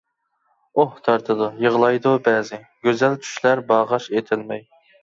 [0.83, 4.69] ئۇھ تارتىدۇ، يىغلايدۇ بەزى، گۈزەل چۈشلەر باغاش ئېتەلمەي.